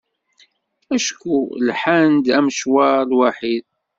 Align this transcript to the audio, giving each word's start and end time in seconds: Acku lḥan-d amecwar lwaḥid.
Acku 0.95 1.37
lḥan-d 1.67 2.25
amecwar 2.37 2.97
lwaḥid. 3.11 3.65